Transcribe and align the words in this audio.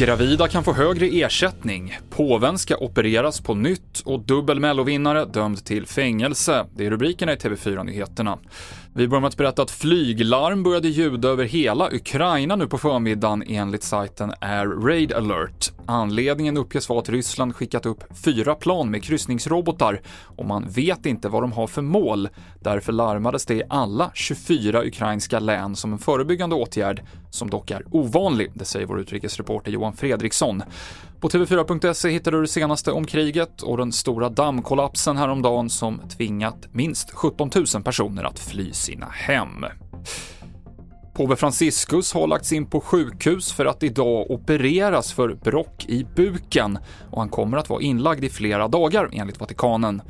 Gravida 0.00 0.48
kan 0.48 0.64
få 0.64 0.72
högre 0.72 1.06
ersättning, 1.06 1.98
påven 2.10 2.58
ska 2.58 2.76
opereras 2.76 3.40
på 3.40 3.54
nytt 3.54 4.00
och 4.04 4.20
dubbel 4.20 4.60
mellovinnare 4.60 5.24
dömd 5.24 5.64
till 5.64 5.86
fängelse. 5.86 6.66
Det 6.76 6.86
är 6.86 6.90
rubrikerna 6.90 7.32
i 7.32 7.36
TV4-nyheterna. 7.36 8.38
Vi 8.94 9.08
börjar 9.08 9.20
med 9.20 9.28
att 9.28 9.36
berätta 9.36 9.62
att 9.62 9.70
flyglarm 9.70 10.62
började 10.62 10.88
ljuda 10.88 11.28
över 11.28 11.44
hela 11.44 11.90
Ukraina 11.92 12.56
nu 12.56 12.66
på 12.66 12.78
förmiddagen 12.78 13.42
enligt 13.46 13.82
sajten 13.82 14.32
Air 14.40 14.66
Raid 14.66 15.12
Alert. 15.12 15.72
Anledningen 15.86 16.56
uppges 16.56 16.88
vara 16.88 16.98
att 16.98 17.08
Ryssland 17.08 17.56
skickat 17.56 17.86
upp 17.86 18.04
fyra 18.24 18.54
plan 18.54 18.90
med 18.90 19.02
kryssningsrobotar 19.02 20.00
och 20.36 20.46
man 20.46 20.68
vet 20.68 21.06
inte 21.06 21.28
vad 21.28 21.42
de 21.42 21.52
har 21.52 21.66
för 21.66 21.82
mål. 21.82 22.28
Därför 22.60 22.92
larmades 22.92 23.46
det 23.46 23.54
i 23.54 23.62
alla 23.68 24.10
24 24.14 24.84
ukrainska 24.84 25.38
län 25.38 25.76
som 25.76 25.92
en 25.92 25.98
förebyggande 25.98 26.56
åtgärd, 26.56 27.02
som 27.30 27.50
dock 27.50 27.70
är 27.70 27.82
ovanlig, 27.90 28.50
det 28.54 28.64
säger 28.64 28.86
vår 28.86 29.00
utrikesreporter 29.00 29.72
Johan 29.72 29.96
Fredriksson. 29.96 30.62
På 31.20 31.28
TV4.se 31.28 32.08
hittar 32.08 32.32
du 32.32 32.40
det 32.40 32.48
senaste 32.48 32.92
om 32.92 33.04
kriget 33.04 33.62
och 33.62 33.76
den 33.76 33.92
stora 33.92 34.28
dammkollapsen 34.28 35.16
häromdagen 35.16 35.70
som 35.70 36.00
tvingat 36.16 36.68
minst 36.72 37.10
17 37.10 37.50
000 37.74 37.82
personer 37.82 38.24
att 38.24 38.38
fly 38.38 38.72
sina 38.80 39.06
hem. 39.06 39.64
Påve 41.14 41.36
Franciscus 41.36 42.12
har 42.12 42.26
lagts 42.26 42.52
in 42.52 42.66
på 42.66 42.80
sjukhus 42.80 43.52
för 43.52 43.66
att 43.66 43.82
idag 43.82 44.30
opereras 44.30 45.12
för 45.12 45.34
brock 45.34 45.86
i 45.88 46.06
buken 46.16 46.78
och 47.10 47.18
han 47.18 47.28
kommer 47.28 47.58
att 47.58 47.68
vara 47.68 47.82
inlagd 47.82 48.24
i 48.24 48.28
flera 48.28 48.68
dagar 48.68 49.08
enligt 49.12 49.40
Vatikanen. 49.40 50.02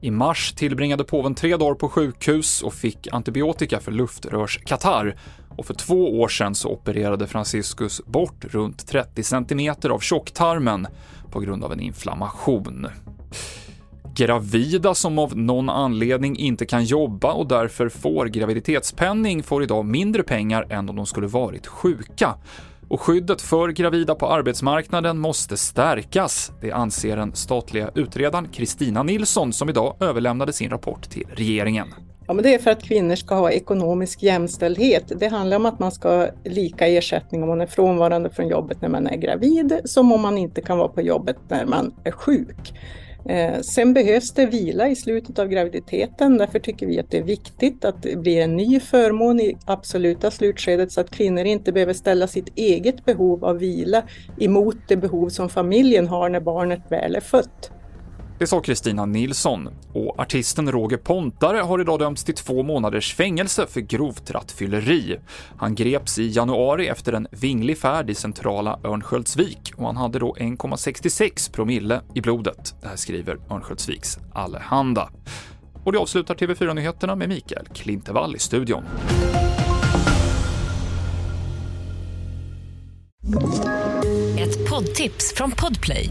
I 0.00 0.10
mars 0.10 0.52
tillbringade 0.52 1.04
påven 1.04 1.34
tre 1.34 1.56
dagar 1.56 1.74
på 1.74 1.88
sjukhus 1.88 2.62
och 2.62 2.74
fick 2.74 3.08
antibiotika 3.12 3.80
för 3.80 3.92
luftrörskatarr 3.92 5.16
och 5.56 5.66
för 5.66 5.74
två 5.74 6.20
år 6.20 6.28
sedan 6.28 6.54
så 6.54 6.68
opererade 6.68 7.26
Franciscus 7.26 8.00
bort 8.06 8.44
runt 8.44 8.86
30 8.88 9.22
cm 9.22 9.74
av 9.90 9.98
tjocktarmen 9.98 10.86
på 11.30 11.40
grund 11.40 11.64
av 11.64 11.72
en 11.72 11.80
inflammation. 11.80 12.86
Gravida 14.18 14.94
som 14.94 15.18
av 15.18 15.36
någon 15.36 15.68
anledning 15.68 16.36
inte 16.36 16.66
kan 16.66 16.84
jobba 16.84 17.32
och 17.32 17.48
därför 17.48 17.88
får 17.88 18.26
graviditetspenning 18.26 19.42
får 19.42 19.62
idag 19.62 19.84
mindre 19.84 20.22
pengar 20.22 20.66
än 20.70 20.88
om 20.88 20.96
de 20.96 21.06
skulle 21.06 21.26
varit 21.26 21.66
sjuka. 21.66 22.34
Och 22.88 23.00
skyddet 23.00 23.42
för 23.42 23.68
gravida 23.68 24.14
på 24.14 24.26
arbetsmarknaden 24.26 25.18
måste 25.18 25.56
stärkas. 25.56 26.52
Det 26.60 26.72
anser 26.72 27.16
den 27.16 27.34
statliga 27.34 27.90
utredaren 27.94 28.48
Kristina 28.48 29.02
Nilsson 29.02 29.52
som 29.52 29.68
idag 29.68 29.96
överlämnade 30.00 30.52
sin 30.52 30.70
rapport 30.70 31.10
till 31.10 31.26
regeringen. 31.32 31.88
Ja, 32.26 32.34
men 32.34 32.42
det 32.42 32.54
är 32.54 32.58
för 32.58 32.70
att 32.70 32.82
kvinnor 32.82 33.14
ska 33.14 33.34
ha 33.34 33.50
ekonomisk 33.50 34.22
jämställdhet. 34.22 35.12
Det 35.16 35.28
handlar 35.28 35.56
om 35.56 35.66
att 35.66 35.78
man 35.78 35.92
ska 35.92 36.08
ha 36.08 36.28
lika 36.44 36.86
ersättning 36.86 37.42
om 37.42 37.48
man 37.48 37.60
är 37.60 37.66
frånvarande 37.66 38.30
från 38.30 38.48
jobbet 38.48 38.82
när 38.82 38.88
man 38.88 39.06
är 39.06 39.16
gravid 39.16 39.80
som 39.84 40.12
om 40.12 40.20
man 40.20 40.38
inte 40.38 40.60
kan 40.60 40.78
vara 40.78 40.88
på 40.88 41.02
jobbet 41.02 41.36
när 41.48 41.66
man 41.66 41.94
är 42.04 42.10
sjuk. 42.10 42.72
Eh, 43.26 43.60
sen 43.60 43.94
behövs 43.94 44.32
det 44.32 44.46
vila 44.46 44.88
i 44.88 44.96
slutet 44.96 45.38
av 45.38 45.48
graviditeten. 45.48 46.38
Därför 46.38 46.58
tycker 46.58 46.86
vi 46.86 46.98
att 46.98 47.10
det 47.10 47.18
är 47.18 47.22
viktigt 47.22 47.84
att 47.84 48.02
det 48.02 48.16
blir 48.16 48.40
en 48.40 48.56
ny 48.56 48.80
förmån 48.80 49.40
i 49.40 49.56
absoluta 49.64 50.30
slutskedet 50.30 50.92
så 50.92 51.00
att 51.00 51.10
kvinnor 51.10 51.44
inte 51.44 51.72
behöver 51.72 51.92
ställa 51.92 52.26
sitt 52.26 52.48
eget 52.54 53.04
behov 53.04 53.44
av 53.44 53.58
vila 53.58 54.02
emot 54.38 54.76
det 54.88 54.96
behov 54.96 55.28
som 55.28 55.48
familjen 55.48 56.08
har 56.08 56.28
när 56.28 56.40
barnet 56.40 56.82
väl 56.88 57.16
är 57.16 57.20
fött. 57.20 57.70
Det 58.38 58.46
sa 58.46 58.60
Kristina 58.60 59.06
Nilsson. 59.06 59.68
Och 59.92 60.20
artisten 60.20 60.72
Roger 60.72 60.96
Pontare 60.96 61.56
har 61.56 61.80
idag 61.80 61.98
dömts 61.98 62.24
till 62.24 62.34
två 62.34 62.62
månaders 62.62 63.14
fängelse 63.14 63.66
för 63.66 63.80
grovt 63.80 64.30
rattfylleri. 64.30 65.18
Han 65.56 65.74
greps 65.74 66.18
i 66.18 66.28
januari 66.28 66.88
efter 66.88 67.12
en 67.12 67.26
vinglig 67.30 67.78
färd 67.78 68.10
i 68.10 68.14
centrala 68.14 68.78
Örnsköldsvik 68.84 69.72
och 69.76 69.86
han 69.86 69.96
hade 69.96 70.18
då 70.18 70.34
1,66 70.34 71.52
promille 71.52 72.00
i 72.14 72.20
blodet. 72.20 72.74
Det 72.80 72.88
här 72.88 72.96
skriver 72.96 73.38
Örnsköldsviks 73.50 74.18
Allehanda. 74.32 75.10
Och 75.84 75.92
det 75.92 75.98
avslutar 75.98 76.34
TV4-nyheterna 76.34 77.16
med 77.16 77.28
Mikael 77.28 77.66
Klintevall 77.74 78.36
i 78.36 78.38
studion. 78.38 78.84
Ett 84.38 84.70
poddtips 84.70 85.34
från 85.36 85.50
Podplay. 85.50 86.10